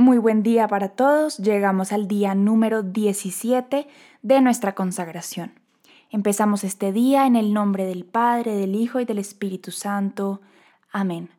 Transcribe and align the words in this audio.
Muy 0.00 0.18
buen 0.18 0.44
día 0.44 0.68
para 0.68 0.90
todos. 0.90 1.38
Llegamos 1.38 1.90
al 1.90 2.06
día 2.06 2.36
número 2.36 2.84
17 2.84 3.88
de 4.22 4.40
nuestra 4.40 4.76
consagración. 4.76 5.58
Empezamos 6.10 6.62
este 6.62 6.92
día 6.92 7.26
en 7.26 7.34
el 7.34 7.52
nombre 7.52 7.84
del 7.84 8.04
Padre, 8.04 8.54
del 8.54 8.76
Hijo 8.76 9.00
y 9.00 9.06
del 9.06 9.18
Espíritu 9.18 9.72
Santo. 9.72 10.40
Amén. 10.92 11.30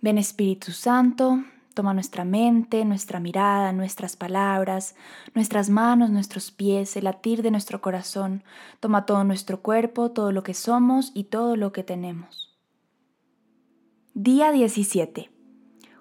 Ven 0.00 0.16
Espíritu 0.16 0.70
Santo, 0.70 1.42
toma 1.74 1.92
nuestra 1.92 2.24
mente, 2.24 2.84
nuestra 2.84 3.18
mirada, 3.18 3.72
nuestras 3.72 4.14
palabras, 4.14 4.94
nuestras 5.34 5.68
manos, 5.68 6.08
nuestros 6.10 6.52
pies, 6.52 6.96
el 6.96 7.02
latir 7.02 7.42
de 7.42 7.50
nuestro 7.50 7.80
corazón. 7.80 8.44
Toma 8.78 9.06
todo 9.06 9.24
nuestro 9.24 9.60
cuerpo, 9.60 10.12
todo 10.12 10.30
lo 10.30 10.44
que 10.44 10.54
somos 10.54 11.10
y 11.14 11.24
todo 11.24 11.56
lo 11.56 11.72
que 11.72 11.82
tenemos. 11.82 12.56
Día 14.14 14.52
17. 14.52 15.31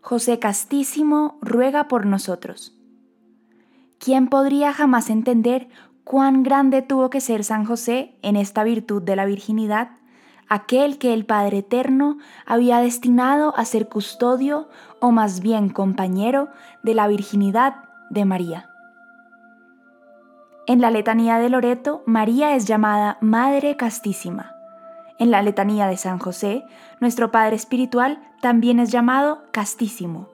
José 0.01 0.39
Castísimo 0.39 1.37
ruega 1.41 1.87
por 1.87 2.07
nosotros. 2.07 2.75
¿Quién 3.99 4.27
podría 4.27 4.73
jamás 4.73 5.11
entender 5.11 5.69
cuán 6.03 6.41
grande 6.41 6.81
tuvo 6.81 7.11
que 7.11 7.21
ser 7.21 7.43
San 7.43 7.65
José 7.65 8.17
en 8.23 8.35
esta 8.35 8.63
virtud 8.63 9.03
de 9.03 9.15
la 9.15 9.25
virginidad, 9.25 9.91
aquel 10.49 10.97
que 10.97 11.13
el 11.13 11.25
Padre 11.25 11.59
Eterno 11.59 12.17
había 12.47 12.79
destinado 12.79 13.55
a 13.55 13.63
ser 13.63 13.89
custodio 13.89 14.69
o 14.99 15.11
más 15.11 15.39
bien 15.39 15.69
compañero 15.69 16.49
de 16.81 16.95
la 16.95 17.07
virginidad 17.07 17.75
de 18.09 18.25
María? 18.25 18.69
En 20.65 20.81
la 20.81 20.89
letanía 20.89 21.37
de 21.37 21.49
Loreto, 21.49 22.01
María 22.07 22.55
es 22.55 22.65
llamada 22.65 23.17
Madre 23.21 23.77
Castísima. 23.77 24.55
En 25.21 25.29
la 25.29 25.43
letanía 25.43 25.85
de 25.85 25.97
San 25.97 26.17
José, 26.17 26.63
nuestro 26.99 27.29
Padre 27.29 27.55
Espiritual 27.55 28.19
también 28.41 28.79
es 28.79 28.91
llamado 28.91 29.43
castísimo. 29.51 30.29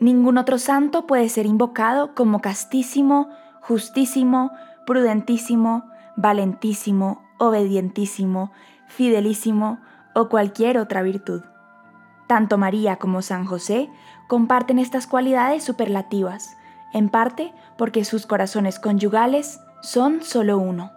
Ningún 0.00 0.38
otro 0.38 0.56
santo 0.56 1.06
puede 1.06 1.28
ser 1.28 1.44
invocado 1.44 2.14
como 2.14 2.40
castísimo, 2.40 3.28
justísimo, 3.60 4.50
prudentísimo, 4.86 5.90
valentísimo, 6.16 7.22
obedientísimo, 7.36 8.50
fidelísimo 8.86 9.78
o 10.14 10.30
cualquier 10.30 10.78
otra 10.78 11.02
virtud. 11.02 11.42
Tanto 12.28 12.56
María 12.56 12.96
como 12.96 13.20
San 13.20 13.44
José 13.44 13.90
comparten 14.26 14.78
estas 14.78 15.06
cualidades 15.06 15.62
superlativas, 15.62 16.56
en 16.94 17.10
parte 17.10 17.52
porque 17.76 18.06
sus 18.06 18.24
corazones 18.24 18.80
conyugales 18.80 19.60
son 19.82 20.22
solo 20.22 20.56
uno. 20.56 20.95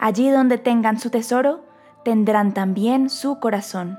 Allí 0.00 0.30
donde 0.30 0.56
tengan 0.56 0.98
su 0.98 1.10
tesoro, 1.10 1.60
tendrán 2.04 2.54
también 2.54 3.10
su 3.10 3.38
corazón. 3.38 3.98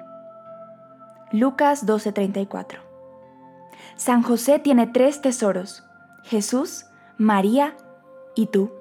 Lucas 1.32 1.86
12:34 1.86 2.80
San 3.96 4.24
José 4.24 4.58
tiene 4.58 4.88
tres 4.88 5.22
tesoros, 5.22 5.84
Jesús, 6.24 6.88
María 7.18 7.76
y 8.34 8.48
tú. 8.48 8.72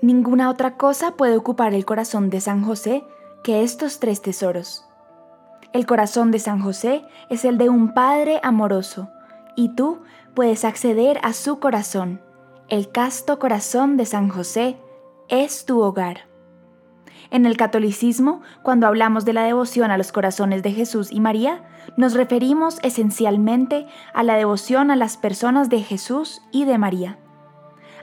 Ninguna 0.00 0.48
otra 0.48 0.78
cosa 0.78 1.12
puede 1.12 1.36
ocupar 1.36 1.74
el 1.74 1.84
corazón 1.84 2.30
de 2.30 2.40
San 2.40 2.64
José 2.64 3.04
que 3.44 3.62
estos 3.62 4.00
tres 4.00 4.22
tesoros. 4.22 4.86
El 5.74 5.84
corazón 5.84 6.30
de 6.30 6.38
San 6.38 6.62
José 6.62 7.04
es 7.28 7.44
el 7.44 7.58
de 7.58 7.68
un 7.68 7.92
Padre 7.92 8.40
amoroso, 8.42 9.10
y 9.54 9.74
tú 9.74 10.00
puedes 10.34 10.64
acceder 10.64 11.20
a 11.22 11.34
su 11.34 11.60
corazón. 11.60 12.22
El 12.68 12.90
casto 12.90 13.38
corazón 13.38 13.98
de 13.98 14.06
San 14.06 14.30
José 14.30 14.78
es 15.28 15.66
tu 15.66 15.82
hogar. 15.82 16.29
En 17.30 17.46
el 17.46 17.56
catolicismo, 17.56 18.42
cuando 18.62 18.88
hablamos 18.88 19.24
de 19.24 19.32
la 19.32 19.44
devoción 19.44 19.92
a 19.92 19.98
los 19.98 20.10
corazones 20.10 20.64
de 20.64 20.72
Jesús 20.72 21.12
y 21.12 21.20
María, 21.20 21.62
nos 21.96 22.14
referimos 22.14 22.80
esencialmente 22.82 23.86
a 24.12 24.24
la 24.24 24.34
devoción 24.34 24.90
a 24.90 24.96
las 24.96 25.16
personas 25.16 25.68
de 25.68 25.80
Jesús 25.80 26.42
y 26.50 26.64
de 26.64 26.76
María. 26.76 27.18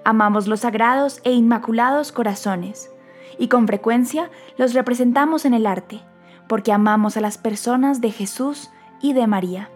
Amamos 0.05 0.47
los 0.47 0.61
sagrados 0.61 1.19
e 1.25 1.33
inmaculados 1.33 2.13
corazones, 2.13 2.89
y 3.37 3.49
con 3.49 3.67
frecuencia 3.67 4.31
los 4.57 4.73
representamos 4.73 5.43
en 5.43 5.53
el 5.53 5.67
arte, 5.67 5.99
porque 6.47 6.71
amamos 6.71 7.17
a 7.17 7.21
las 7.21 7.37
personas 7.37 7.99
de 7.99 8.11
Jesús 8.11 8.69
y 9.01 9.11
de 9.11 9.27
María. 9.27 9.69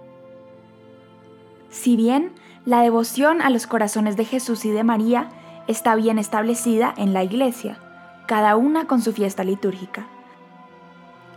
Si 1.70 1.98
bien 1.98 2.32
la 2.66 2.82
devoción 2.82 3.42
a 3.42 3.50
los 3.50 3.68
corazones 3.68 4.16
de 4.16 4.24
Jesús 4.24 4.64
y 4.64 4.72
de 4.72 4.86
María 4.86 5.28
está 5.68 5.96
bien 5.96 6.20
establecida 6.20 6.94
en 6.96 7.12
la 7.12 7.24
Iglesia, 7.24 7.80
cada 8.32 8.56
una 8.56 8.88
con 8.88 9.02
su 9.02 9.12
fiesta 9.12 9.44
litúrgica. 9.44 10.08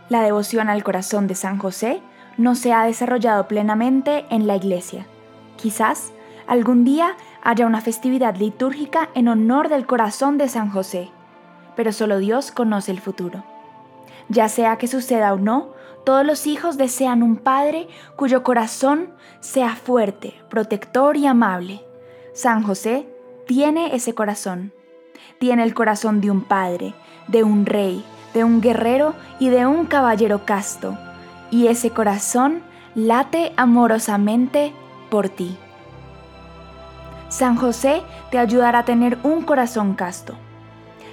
La 0.07 0.21
devoción 0.21 0.69
al 0.69 0.81
corazón 0.81 1.27
de 1.27 1.35
San 1.35 1.57
José 1.57 2.01
no 2.37 2.55
se 2.55 2.71
ha 2.71 2.85
desarrollado 2.85 3.49
plenamente 3.49 4.25
en 4.29 4.47
la 4.47 4.55
Iglesia. 4.55 5.05
Quizás 5.57 6.13
algún 6.47 6.85
día 6.85 7.17
haya 7.43 7.65
una 7.65 7.81
festividad 7.81 8.37
litúrgica 8.37 9.09
en 9.13 9.27
honor 9.27 9.67
del 9.67 9.85
corazón 9.85 10.37
de 10.37 10.47
San 10.47 10.69
José, 10.71 11.09
pero 11.75 11.91
solo 11.91 12.17
Dios 12.19 12.51
conoce 12.51 12.93
el 12.93 13.01
futuro. 13.01 13.43
Ya 14.29 14.47
sea 14.47 14.77
que 14.77 14.87
suceda 14.87 15.33
o 15.33 15.37
no, 15.37 15.73
todos 16.05 16.25
los 16.25 16.47
hijos 16.47 16.77
desean 16.77 17.23
un 17.23 17.35
Padre 17.35 17.89
cuyo 18.15 18.41
corazón 18.41 19.09
sea 19.41 19.75
fuerte, 19.75 20.33
protector 20.49 21.17
y 21.17 21.27
amable. 21.27 21.83
San 22.33 22.63
José 22.63 23.05
tiene 23.47 23.93
ese 23.97 24.15
corazón 24.15 24.71
tiene 25.39 25.63
el 25.63 25.73
corazón 25.73 26.21
de 26.21 26.31
un 26.31 26.41
padre, 26.41 26.93
de 27.27 27.43
un 27.43 27.65
rey, 27.65 28.03
de 28.33 28.43
un 28.43 28.61
guerrero 28.61 29.13
y 29.39 29.49
de 29.49 29.65
un 29.65 29.85
caballero 29.85 30.45
casto, 30.45 30.97
y 31.51 31.67
ese 31.67 31.91
corazón 31.91 32.61
late 32.95 33.53
amorosamente 33.57 34.73
por 35.09 35.29
ti. 35.29 35.57
San 37.29 37.55
José 37.55 38.01
te 38.31 38.39
ayudará 38.39 38.79
a 38.79 38.85
tener 38.85 39.17
un 39.23 39.41
corazón 39.41 39.93
casto. 39.93 40.35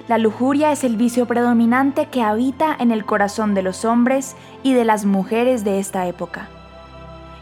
La 0.07 0.17
lujuria 0.17 0.71
es 0.71 0.83
el 0.83 0.97
vicio 0.97 1.25
predominante 1.25 2.07
que 2.07 2.21
habita 2.21 2.75
en 2.77 2.91
el 2.91 3.05
corazón 3.05 3.53
de 3.53 3.61
los 3.61 3.85
hombres 3.85 4.35
y 4.61 4.73
de 4.73 4.83
las 4.83 5.05
mujeres 5.05 5.63
de 5.63 5.79
esta 5.79 6.07
época. 6.07 6.47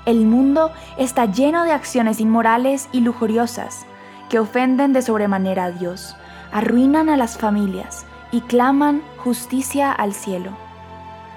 El 0.06 0.26
mundo 0.26 0.72
está 0.98 1.26
lleno 1.26 1.64
de 1.64 1.72
acciones 1.72 2.20
inmorales 2.20 2.88
y 2.92 3.02
lujuriosas 3.02 3.86
que 4.30 4.40
ofenden 4.40 4.94
de 4.94 5.02
sobremanera 5.02 5.66
a 5.66 5.72
Dios 5.72 6.16
arruinan 6.52 7.10
a 7.10 7.18
las 7.18 7.38
familias 7.38 8.06
y 8.32 8.42
claman 8.42 9.02
justicia 9.18 9.92
al 9.92 10.14
cielo. 10.14 10.52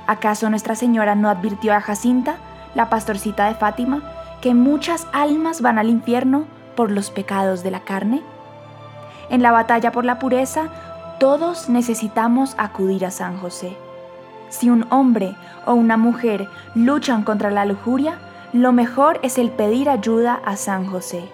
¿Acaso 0.06 0.50
Nuestra 0.50 0.74
Señora 0.74 1.14
no 1.14 1.28
advirtió 1.28 1.74
a 1.74 1.80
Jacinta, 1.80 2.36
la 2.74 2.90
pastorcita 2.90 3.46
de 3.46 3.54
Fátima, 3.54 4.02
que 4.40 4.54
muchas 4.54 5.06
almas 5.12 5.62
van 5.62 5.78
al 5.78 5.88
infierno 5.88 6.44
por 6.76 6.90
los 6.90 7.10
pecados 7.10 7.62
de 7.62 7.70
la 7.70 7.80
carne? 7.80 8.22
En 9.30 9.42
la 9.42 9.52
batalla 9.52 9.92
por 9.92 10.04
la 10.04 10.18
pureza, 10.18 10.68
todos 11.18 11.68
necesitamos 11.68 12.54
acudir 12.58 13.06
a 13.06 13.10
San 13.10 13.38
José. 13.38 13.76
Si 14.50 14.68
un 14.68 14.86
hombre 14.90 15.34
o 15.66 15.74
una 15.74 15.96
mujer 15.96 16.48
luchan 16.74 17.22
contra 17.22 17.50
la 17.50 17.64
lujuria, 17.64 18.18
lo 18.52 18.72
mejor 18.72 19.18
es 19.22 19.38
el 19.38 19.50
pedir 19.50 19.88
ayuda 19.88 20.40
a 20.44 20.56
San 20.56 20.86
José. 20.86 21.28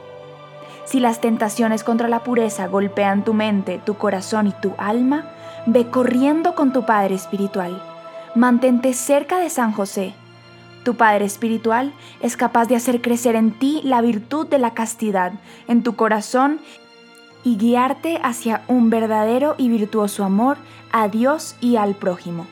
Si 0.91 0.99
las 0.99 1.21
tentaciones 1.21 1.85
contra 1.85 2.09
la 2.09 2.25
pureza 2.25 2.67
golpean 2.67 3.23
tu 3.23 3.33
mente, 3.33 3.81
tu 3.87 3.95
corazón 3.95 4.49
y 4.49 4.53
tu 4.61 4.75
alma, 4.77 5.25
ve 5.65 5.89
corriendo 5.89 6.57
con 6.57 6.73
tu 6.73 6.85
Padre 6.85 7.15
Espiritual. 7.15 7.81
Mantente 8.35 8.93
cerca 8.93 9.39
de 9.39 9.51
San 9.51 9.71
José. 9.71 10.15
Tu 10.83 10.97
Padre 10.97 11.27
Espiritual 11.27 11.93
es 12.21 12.37
capaz 12.37 12.67
de 12.67 12.75
hacer 12.75 13.01
crecer 13.01 13.37
en 13.37 13.53
ti 13.53 13.81
la 13.85 14.01
virtud 14.01 14.49
de 14.49 14.59
la 14.59 14.75
castidad, 14.75 15.35
en 15.69 15.85
tu 15.85 15.95
corazón, 15.95 16.59
y 17.45 17.57
guiarte 17.57 18.19
hacia 18.25 18.63
un 18.67 18.91
verdadero 18.91 19.55
y 19.59 19.69
virtuoso 19.69 20.25
amor 20.25 20.57
a 20.91 21.07
Dios 21.07 21.55
y 21.61 21.77
al 21.77 21.95
prójimo. 21.95 22.49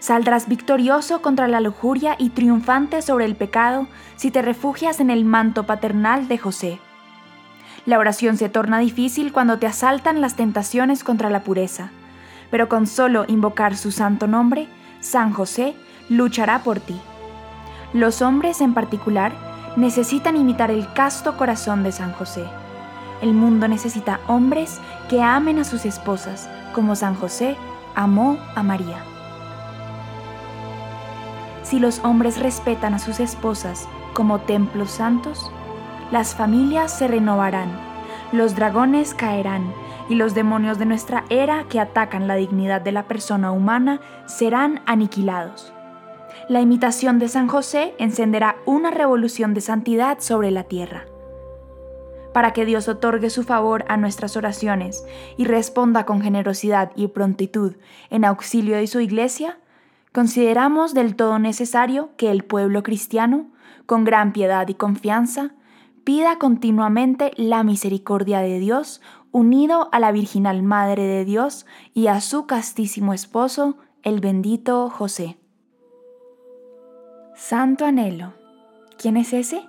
Saldrás 0.00 0.48
victorioso 0.48 1.22
contra 1.22 1.46
la 1.46 1.60
lujuria 1.60 2.16
y 2.18 2.30
triunfante 2.30 3.02
sobre 3.02 3.24
el 3.24 3.36
pecado 3.36 3.86
si 4.16 4.32
te 4.32 4.42
refugias 4.42 4.98
en 4.98 5.10
el 5.10 5.24
manto 5.24 5.62
paternal 5.62 6.26
de 6.26 6.38
José. 6.38 6.80
La 7.86 8.00
oración 8.00 8.36
se 8.36 8.48
torna 8.48 8.80
difícil 8.80 9.32
cuando 9.32 9.58
te 9.58 9.68
asaltan 9.68 10.20
las 10.20 10.34
tentaciones 10.34 11.04
contra 11.04 11.30
la 11.30 11.44
pureza, 11.44 11.90
pero 12.50 12.68
con 12.68 12.88
solo 12.88 13.24
invocar 13.28 13.76
su 13.76 13.92
santo 13.92 14.26
nombre, 14.26 14.68
San 15.00 15.32
José 15.32 15.76
luchará 16.08 16.64
por 16.64 16.80
ti. 16.80 17.00
Los 17.92 18.22
hombres 18.22 18.60
en 18.60 18.74
particular 18.74 19.32
necesitan 19.76 20.36
imitar 20.36 20.72
el 20.72 20.92
casto 20.94 21.36
corazón 21.36 21.84
de 21.84 21.92
San 21.92 22.12
José. 22.12 22.44
El 23.22 23.34
mundo 23.34 23.68
necesita 23.68 24.18
hombres 24.26 24.80
que 25.08 25.22
amen 25.22 25.60
a 25.60 25.64
sus 25.64 25.86
esposas, 25.86 26.48
como 26.74 26.96
San 26.96 27.14
José 27.14 27.56
amó 27.94 28.36
a 28.56 28.64
María. 28.64 28.98
Si 31.62 31.78
los 31.78 32.00
hombres 32.00 32.38
respetan 32.38 32.94
a 32.94 32.98
sus 32.98 33.20
esposas 33.20 33.88
como 34.12 34.40
templos 34.40 34.90
santos, 34.90 35.50
las 36.10 36.34
familias 36.34 36.96
se 36.96 37.08
renovarán, 37.08 37.70
los 38.32 38.54
dragones 38.54 39.14
caerán 39.14 39.72
y 40.08 40.14
los 40.14 40.34
demonios 40.34 40.78
de 40.78 40.86
nuestra 40.86 41.24
era 41.30 41.64
que 41.64 41.80
atacan 41.80 42.28
la 42.28 42.36
dignidad 42.36 42.80
de 42.80 42.92
la 42.92 43.08
persona 43.08 43.50
humana 43.50 44.00
serán 44.26 44.82
aniquilados. 44.86 45.72
La 46.48 46.60
imitación 46.60 47.18
de 47.18 47.28
San 47.28 47.48
José 47.48 47.94
encenderá 47.98 48.56
una 48.66 48.92
revolución 48.92 49.52
de 49.52 49.60
santidad 49.60 50.20
sobre 50.20 50.52
la 50.52 50.64
tierra. 50.64 51.06
Para 52.32 52.52
que 52.52 52.64
Dios 52.64 52.86
otorgue 52.86 53.30
su 53.30 53.42
favor 53.42 53.84
a 53.88 53.96
nuestras 53.96 54.36
oraciones 54.36 55.04
y 55.36 55.44
responda 55.44 56.04
con 56.04 56.20
generosidad 56.20 56.92
y 56.94 57.08
prontitud 57.08 57.74
en 58.10 58.24
auxilio 58.24 58.76
de 58.76 58.86
su 58.86 59.00
iglesia, 59.00 59.58
consideramos 60.12 60.94
del 60.94 61.16
todo 61.16 61.40
necesario 61.40 62.10
que 62.16 62.30
el 62.30 62.44
pueblo 62.44 62.84
cristiano, 62.84 63.46
con 63.86 64.04
gran 64.04 64.32
piedad 64.32 64.68
y 64.68 64.74
confianza, 64.74 65.55
pida 66.06 66.38
continuamente 66.38 67.32
la 67.34 67.64
misericordia 67.64 68.38
de 68.38 68.60
Dios 68.60 69.02
unido 69.32 69.88
a 69.90 69.98
la 69.98 70.12
Virginal 70.12 70.62
Madre 70.62 71.02
de 71.02 71.24
Dios 71.24 71.66
y 71.94 72.06
a 72.06 72.20
su 72.20 72.46
castísimo 72.46 73.12
esposo, 73.12 73.76
el 74.04 74.20
bendito 74.20 74.88
José. 74.88 75.36
Santo 77.34 77.84
Anhelo. 77.84 78.34
¿Quién 78.96 79.16
es 79.16 79.32
ese? 79.32 79.64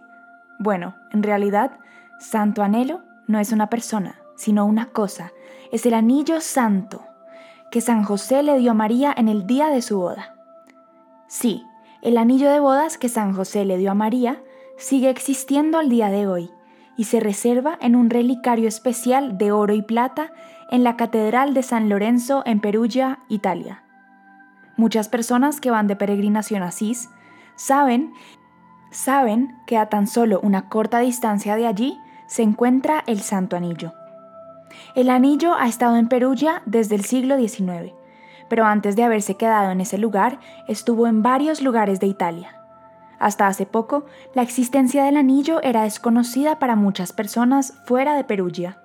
Bueno, 0.59 0.93
en 1.11 1.23
realidad, 1.23 1.79
Santo 2.19 2.61
Anhelo 2.61 3.01
no 3.25 3.39
es 3.39 3.51
una 3.51 3.71
persona, 3.71 4.21
sino 4.35 4.67
una 4.67 4.91
cosa. 4.91 5.31
Es 5.71 5.87
el 5.87 5.95
anillo 5.95 6.39
santo 6.39 7.03
que 7.71 7.81
San 7.81 8.03
José 8.03 8.43
le 8.43 8.59
dio 8.59 8.71
a 8.71 8.75
María 8.75 9.11
en 9.17 9.27
el 9.27 9.47
día 9.47 9.69
de 9.69 9.81
su 9.81 9.97
boda. 9.97 10.35
Sí, 11.27 11.63
el 12.03 12.15
anillo 12.15 12.51
de 12.51 12.59
bodas 12.59 12.99
que 12.99 13.09
San 13.09 13.33
José 13.33 13.65
le 13.65 13.79
dio 13.79 13.89
a 13.89 13.95
María 13.95 14.43
sigue 14.77 15.09
existiendo 15.09 15.79
al 15.79 15.89
día 15.89 16.09
de 16.09 16.27
hoy 16.27 16.51
y 16.95 17.05
se 17.05 17.19
reserva 17.19 17.77
en 17.81 17.95
un 17.95 18.09
relicario 18.09 18.67
especial 18.67 19.37
de 19.37 19.51
oro 19.51 19.73
y 19.73 19.81
plata 19.81 20.31
en 20.71 20.83
la 20.83 20.95
Catedral 20.97 21.53
de 21.53 21.63
San 21.63 21.89
Lorenzo 21.89 22.43
en 22.45 22.59
Perugia, 22.59 23.19
Italia. 23.29 23.83
Muchas 24.75 25.09
personas 25.09 25.59
que 25.59 25.71
van 25.71 25.87
de 25.87 25.95
peregrinación 25.95 26.61
a 26.63 26.67
Asís 26.67 27.09
saben, 27.55 28.13
saben 28.91 29.55
que 29.65 29.77
a 29.77 29.89
tan 29.89 30.07
solo 30.07 30.39
una 30.41 30.69
corta 30.69 30.99
distancia 30.99 31.55
de 31.55 31.65
allí 31.67 31.97
se 32.27 32.43
encuentra 32.43 33.03
el 33.07 33.21
Santo 33.21 33.55
Anillo. 33.55 33.93
El 34.95 35.09
anillo 35.09 35.55
ha 35.55 35.67
estado 35.67 35.95
en 35.95 36.09
Perugia 36.09 36.61
desde 36.65 36.95
el 36.95 37.05
siglo 37.05 37.37
XIX, 37.37 37.93
pero 38.49 38.65
antes 38.65 38.95
de 38.95 39.03
haberse 39.03 39.35
quedado 39.35 39.71
en 39.71 39.81
ese 39.81 39.97
lugar 39.97 40.39
estuvo 40.67 41.07
en 41.07 41.23
varios 41.23 41.61
lugares 41.61 41.99
de 41.99 42.07
Italia. 42.07 42.66
Hasta 43.19 43.47
hace 43.47 43.65
poco, 43.65 44.05
la 44.33 44.43
existencia 44.43 45.03
del 45.03 45.17
anillo 45.17 45.61
era 45.63 45.83
desconocida 45.83 46.59
para 46.59 46.75
muchas 46.75 47.13
personas 47.13 47.73
fuera 47.85 48.15
de 48.15 48.23
Perugia. 48.23 48.81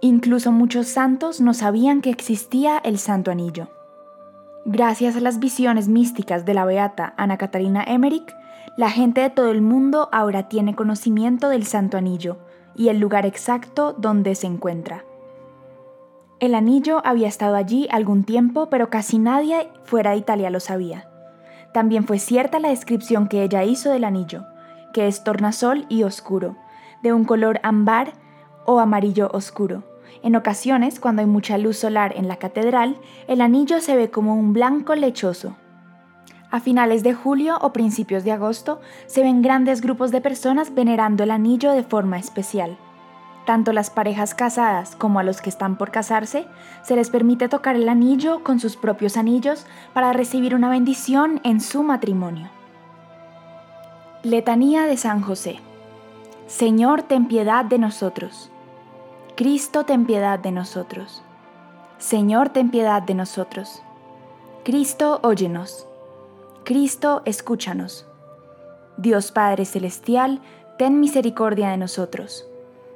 Incluso 0.00 0.52
muchos 0.52 0.86
santos 0.86 1.40
no 1.40 1.54
sabían 1.54 2.00
que 2.00 2.10
existía 2.10 2.78
el 2.78 2.98
Santo 2.98 3.30
Anillo. 3.30 3.68
Gracias 4.64 5.16
a 5.16 5.20
las 5.20 5.38
visiones 5.38 5.88
místicas 5.88 6.44
de 6.44 6.54
la 6.54 6.64
beata 6.64 7.14
Ana 7.16 7.38
Catarina 7.38 7.82
Emmerich, 7.86 8.34
la 8.76 8.90
gente 8.90 9.22
de 9.22 9.30
todo 9.30 9.50
el 9.50 9.62
mundo 9.62 10.08
ahora 10.12 10.48
tiene 10.48 10.74
conocimiento 10.74 11.48
del 11.48 11.64
Santo 11.64 11.96
Anillo 11.96 12.38
y 12.74 12.88
el 12.88 12.98
lugar 12.98 13.24
exacto 13.26 13.94
donde 13.94 14.34
se 14.34 14.46
encuentra. 14.46 15.04
El 16.38 16.54
anillo 16.54 17.00
había 17.04 17.28
estado 17.28 17.56
allí 17.56 17.88
algún 17.90 18.24
tiempo, 18.24 18.68
pero 18.68 18.90
casi 18.90 19.18
nadie 19.18 19.70
fuera 19.84 20.10
de 20.10 20.18
Italia 20.18 20.50
lo 20.50 20.60
sabía. 20.60 21.08
También 21.76 22.04
fue 22.04 22.18
cierta 22.18 22.58
la 22.58 22.70
descripción 22.70 23.28
que 23.28 23.42
ella 23.42 23.62
hizo 23.62 23.90
del 23.90 24.04
anillo, 24.04 24.46
que 24.94 25.08
es 25.08 25.22
tornasol 25.22 25.84
y 25.90 26.04
oscuro, 26.04 26.56
de 27.02 27.12
un 27.12 27.26
color 27.26 27.60
ámbar 27.62 28.14
o 28.64 28.80
amarillo 28.80 29.28
oscuro. 29.34 29.84
En 30.22 30.36
ocasiones, 30.36 30.98
cuando 31.00 31.20
hay 31.20 31.28
mucha 31.28 31.58
luz 31.58 31.76
solar 31.76 32.14
en 32.16 32.28
la 32.28 32.36
catedral, 32.36 32.96
el 33.28 33.42
anillo 33.42 33.82
se 33.82 33.94
ve 33.94 34.08
como 34.10 34.36
un 34.36 34.54
blanco 34.54 34.94
lechoso. 34.94 35.54
A 36.50 36.60
finales 36.60 37.02
de 37.02 37.12
julio 37.12 37.58
o 37.60 37.74
principios 37.74 38.24
de 38.24 38.32
agosto 38.32 38.80
se 39.04 39.22
ven 39.22 39.42
grandes 39.42 39.82
grupos 39.82 40.10
de 40.12 40.22
personas 40.22 40.74
venerando 40.74 41.24
el 41.24 41.30
anillo 41.30 41.72
de 41.72 41.82
forma 41.82 42.18
especial. 42.18 42.78
Tanto 43.46 43.72
las 43.72 43.90
parejas 43.90 44.34
casadas 44.34 44.96
como 44.96 45.20
a 45.20 45.22
los 45.22 45.40
que 45.40 45.48
están 45.48 45.76
por 45.76 45.92
casarse, 45.92 46.46
se 46.82 46.96
les 46.96 47.10
permite 47.10 47.48
tocar 47.48 47.76
el 47.76 47.88
anillo 47.88 48.42
con 48.42 48.58
sus 48.58 48.76
propios 48.76 49.16
anillos 49.16 49.66
para 49.94 50.12
recibir 50.12 50.52
una 50.52 50.68
bendición 50.68 51.40
en 51.44 51.60
su 51.60 51.84
matrimonio. 51.84 52.50
Letanía 54.24 54.86
de 54.86 54.96
San 54.96 55.22
José. 55.22 55.60
Señor, 56.48 57.04
ten 57.04 57.28
piedad 57.28 57.64
de 57.64 57.78
nosotros. 57.78 58.50
Cristo, 59.36 59.84
ten 59.84 60.06
piedad 60.06 60.40
de 60.40 60.50
nosotros. 60.50 61.22
Señor, 61.98 62.48
ten 62.48 62.70
piedad 62.70 63.00
de 63.00 63.14
nosotros. 63.14 63.80
Cristo, 64.64 65.20
óyenos. 65.22 65.86
Cristo, 66.64 67.22
escúchanos. 67.24 68.06
Dios 68.96 69.30
Padre 69.30 69.66
Celestial, 69.66 70.40
ten 70.78 70.98
misericordia 70.98 71.68
de 71.68 71.76
nosotros. 71.76 72.44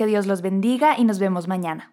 Que 0.00 0.06
Dios 0.06 0.26
los 0.26 0.40
bendiga 0.40 0.98
y 0.98 1.04
nos 1.04 1.18
vemos 1.18 1.46
mañana. 1.46 1.92